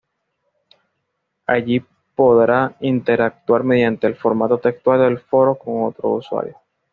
[1.45, 6.57] Allí podrá interactuar mediante el formato textual del foro con otros usuarios.